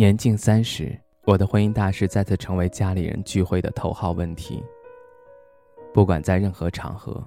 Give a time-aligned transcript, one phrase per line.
[0.00, 4.62] 年近三十，我的婚姻大事再次成为家里人聚会的头号问题。
[5.92, 7.20] 不管在任何场合、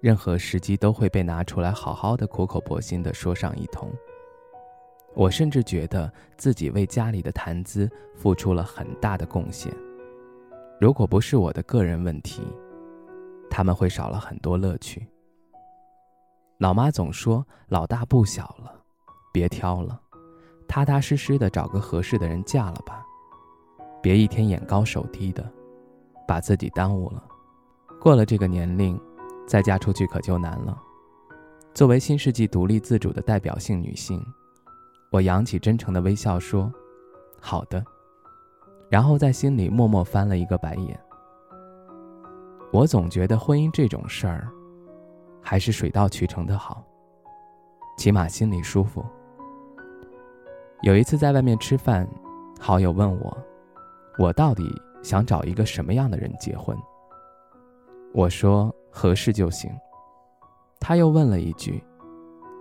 [0.00, 3.92] 任何时机，都会被拿出来好好的苦口婆心的说上一通。
[5.16, 9.74] 我甚至觉得自己为家里的谈资付出了很大的贡献。
[10.80, 12.40] 如果不是我的个人问题，
[13.50, 15.04] 他们会少了很多乐趣。
[16.58, 18.80] 老妈总说：“老大不小了，
[19.32, 20.02] 别挑了。”
[20.68, 23.04] 踏踏实实的找个合适的人嫁了吧，
[24.02, 25.48] 别一天眼高手低的，
[26.26, 27.22] 把自己耽误了。
[28.00, 29.00] 过了这个年龄，
[29.46, 30.76] 再嫁出去可就难了。
[31.74, 34.24] 作为新世纪独立自主的代表性女性，
[35.10, 36.72] 我扬起真诚的微笑说
[37.40, 37.84] ：“好的。”
[38.88, 40.98] 然后在心里默默翻了一个白眼。
[42.72, 44.48] 我总觉得婚姻这种事儿，
[45.42, 46.84] 还是水到渠成的好，
[47.98, 49.04] 起码心里舒服。
[50.82, 52.06] 有一次在外面吃饭，
[52.60, 53.36] 好友问我
[54.18, 54.62] ：“我到底
[55.02, 56.76] 想找一个什么样的人结婚？”
[58.12, 59.70] 我说：“合适就行。”
[60.78, 61.82] 他又问了一句：“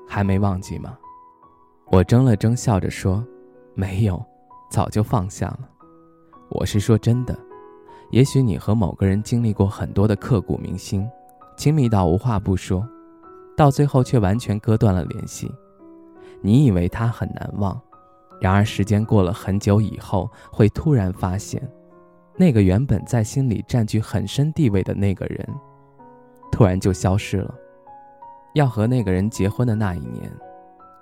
[0.08, 0.98] 还没忘记吗？”
[1.92, 3.24] 我怔了怔，笑着说
[3.76, 4.24] ：“没有，
[4.72, 5.70] 早就放下了。”
[6.50, 7.38] 我是说真的，
[8.12, 11.08] 也许你和某个人经历过很多的刻骨铭心，
[11.58, 12.88] 亲密到无话不说，
[13.58, 15.52] 到最后却完全割断了联系。
[16.42, 17.80] 你以为他很难忘。
[18.42, 21.62] 然而，时间过了很久以后，会突然发现，
[22.36, 25.48] 那个原本在心里占据很深地位的那个人，
[26.52, 27.54] 突然就消失了。
[28.54, 30.32] 要和那个人结婚的那一年，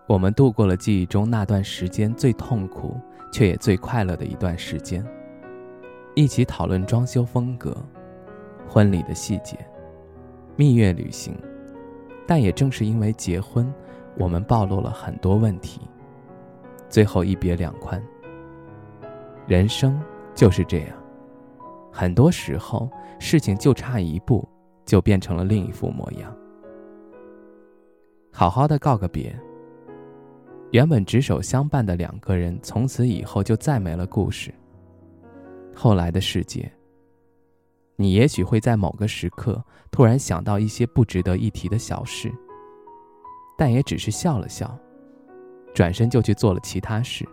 [0.07, 2.95] 我们度过了记忆中那段时间最痛苦
[3.31, 5.05] 却也最快乐的一段时间，
[6.15, 7.75] 一起讨论装修风格、
[8.67, 9.57] 婚礼的细节、
[10.55, 11.35] 蜜月旅行。
[12.25, 13.71] 但也正是因为结婚，
[14.17, 15.81] 我们暴露了很多问题。
[16.93, 17.99] 最后一别两宽。
[19.47, 19.99] 人生
[20.35, 20.89] 就是这样，
[21.91, 22.87] 很多时候
[23.19, 24.47] 事情就差一步，
[24.85, 26.31] 就变成了另一副模样。
[28.31, 29.35] 好好的告个别，
[30.69, 34.53] 原本执手相伴的两个人，从此以后就再没了故事。
[35.73, 36.71] 后来的世界，
[37.95, 42.31] 你也许会在某个时刻突然想到一些不值得一提的小事，
[43.57, 44.77] 但也只是笑了笑。
[45.73, 47.27] 转身就去做了其他事，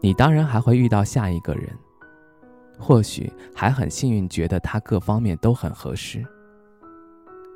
[0.00, 1.68] 你当然还会遇到下一个人，
[2.78, 6.24] 或许还很幸运，觉得他各方面都很合适。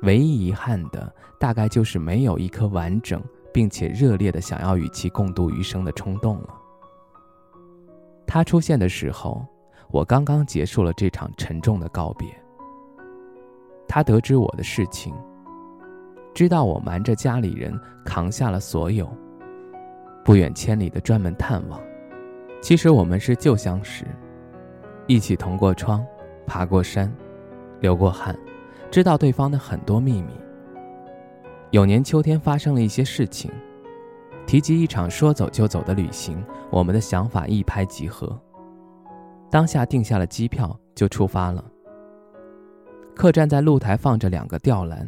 [0.01, 6.49] 唯一遗憾的，大概就是没有一颗完整并且热烈的想要与其共度余生的冲动了。
[8.27, 9.45] 他出现的时候，
[9.89, 12.27] 我刚刚结束了这场沉重的告别。
[13.87, 15.13] 他得知我的事情，
[16.33, 19.07] 知道我瞒着家里人扛下了所有。
[20.25, 21.79] 不远千里的专门探望，
[22.59, 24.05] 其实我们是旧相识，
[25.05, 26.03] 一起同过窗，
[26.47, 27.13] 爬过山，
[27.79, 28.35] 流过汗，
[28.89, 30.29] 知道对方的很多秘密。
[31.69, 33.51] 有年秋天发生了一些事情，
[34.47, 38.35] 提及一场说走就走的旅行，我们的想法一拍即合，
[39.51, 41.63] 当下定下了机票就出发了。
[43.13, 45.07] 客栈在露台放着两个吊篮，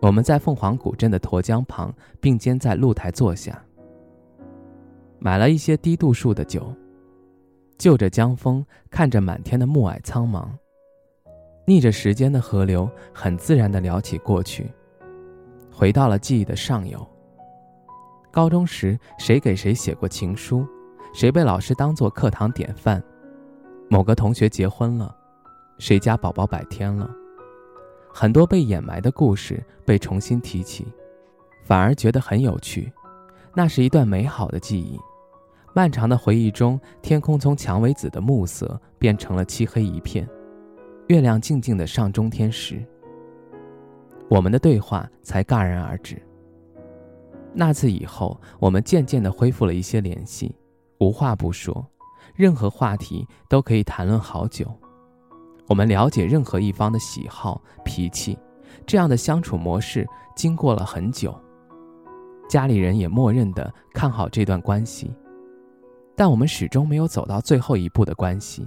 [0.00, 3.62] 我们在凤凰古镇的沱江旁并肩在露台坐下。
[5.24, 6.74] 买了一些低度数的酒，
[7.78, 10.48] 就着江风，看着满天的暮霭苍茫，
[11.64, 14.68] 逆着时间的河流，很自然地聊起过去，
[15.72, 17.06] 回到了记忆的上游。
[18.32, 20.66] 高中时，谁给谁写过情书？
[21.14, 23.00] 谁被老师当做课堂典范？
[23.88, 25.14] 某个同学结婚了，
[25.78, 27.08] 谁家宝宝百天了？
[28.12, 30.84] 很多被掩埋的故事被重新提起，
[31.62, 32.92] 反而觉得很有趣。
[33.54, 34.98] 那是一段美好的记忆。
[35.74, 40.28] 漫长的回忆中，天空从蔷薇紫的暮色变成了漆黑一片，
[41.08, 42.84] 月亮静静的上中天时，
[44.28, 46.20] 我们的对话才戛然而止。
[47.54, 50.54] 那次以后，我们渐渐的恢复了一些联系，
[51.00, 51.86] 无话不说，
[52.34, 54.66] 任何话题都可以谈论好久。
[55.68, 58.38] 我们了解任何一方的喜好、脾气，
[58.86, 61.34] 这样的相处模式经过了很久，
[62.46, 65.10] 家里人也默认的看好这段关系。
[66.22, 68.64] 但我们始终没有走到最后一步的关系。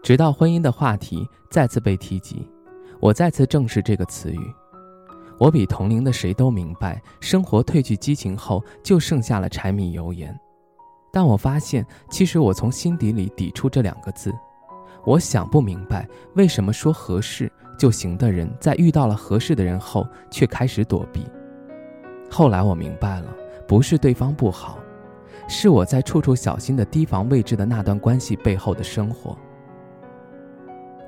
[0.00, 2.48] 直到婚姻的话题再次被提及，
[3.00, 4.54] 我再次正视这个词语。
[5.40, 10.32] 我比同龄的谁都明白，生活褪去激情后，就剩下了柴米油盐。
[11.12, 14.32] 但我发现，其实我从心底里抵触这两个字。
[15.04, 21.26] 我想不明白，为什么说合适就行的人，在遇到了合适的人后，却开始躲避。
[22.30, 23.36] 后来我明白了，
[23.66, 24.78] 不是对方不好，
[25.48, 29.36] 是我在处处小心的提防未知的那段关系背后的生活。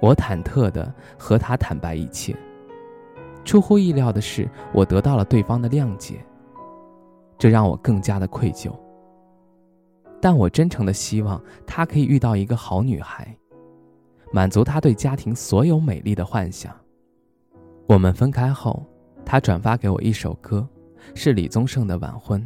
[0.01, 2.37] 我忐忑的和他坦白一切，
[3.45, 6.25] 出乎意料的是，我得到了对方的谅解，
[7.39, 8.71] 这让我更加的愧疚。
[10.21, 13.37] 但我真诚的希望他可以遇到一个好女孩，
[14.33, 16.75] 满足他对家庭所有美丽的幻想。
[17.87, 18.85] 我们分开后，
[19.25, 20.67] 他转发给我一首歌。
[21.15, 22.41] 是李宗盛的《晚婚》，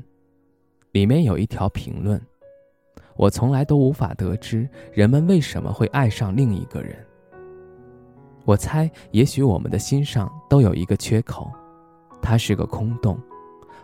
[0.93, 2.21] 里面有一条评论
[3.17, 6.97] ：“我从来都无法得知人们为什么会爱上另一个人。
[8.45, 11.53] 我猜，也许我们的心上都有一个缺口，
[12.23, 13.19] 它是个空洞，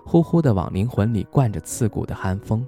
[0.05, 2.67] 呼呼的往灵魂里灌着刺骨的寒风，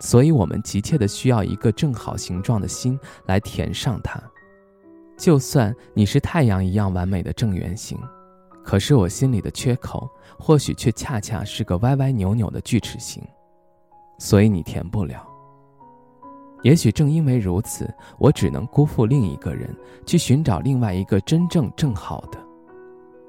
[0.00, 4.20] 所以我们急切的需要一个正好形状的心来填上它。
[5.16, 7.98] 就算你是太阳一样完美的正圆形。”
[8.64, 10.08] 可是我心里的缺口，
[10.38, 13.22] 或许却恰恰是个歪歪扭扭的锯齿形，
[14.18, 15.26] 所以你填不了。
[16.62, 19.68] 也许正因为如此，我只能辜负另一个人，
[20.06, 22.38] 去寻找另外一个真正正好的，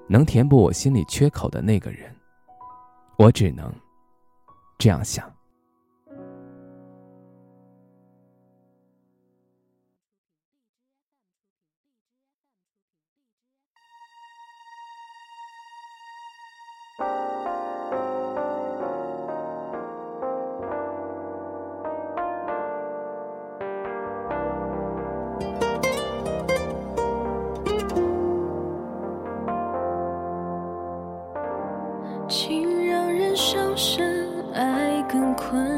[0.07, 2.09] 能填补我心里缺口的那个人。
[3.17, 3.69] 我只能
[4.77, 5.34] 这样想。
[35.35, 35.74] 困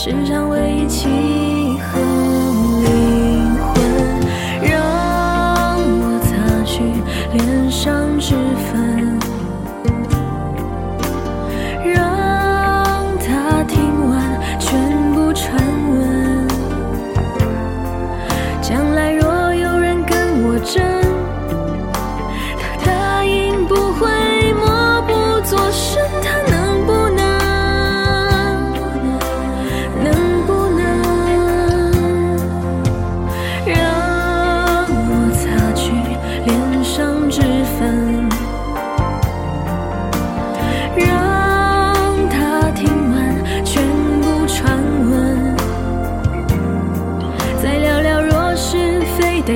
[0.00, 1.37] 世上唯一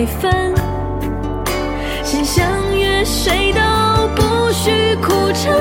[0.02, 0.52] 得分，
[2.02, 3.60] 心相约，谁都
[4.16, 5.52] 不许哭成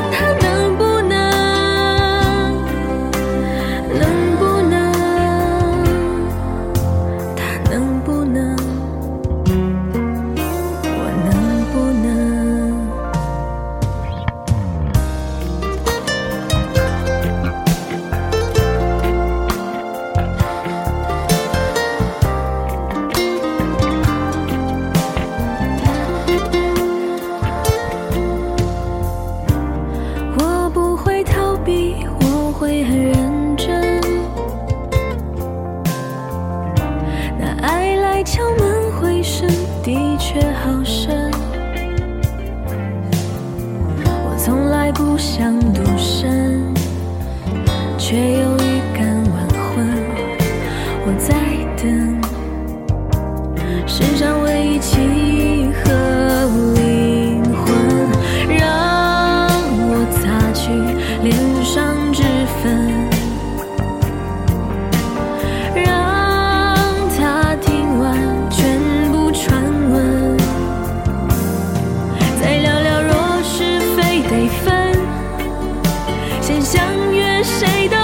[77.43, 78.00] 谁的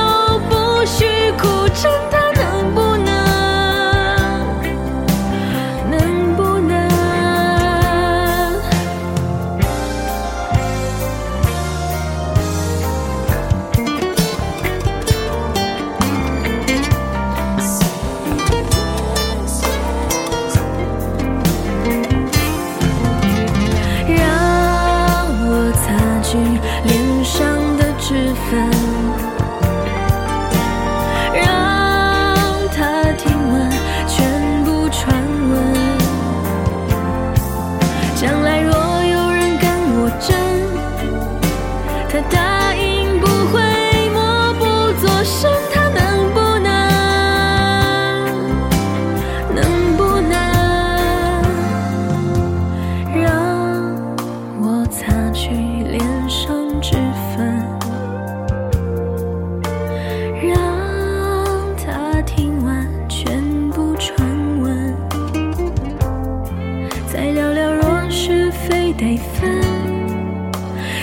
[68.51, 69.97] 非得分。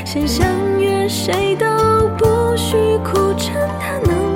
[0.05, 0.47] 先相
[0.81, 1.67] 约谁都
[2.19, 4.34] 不许苦撑他能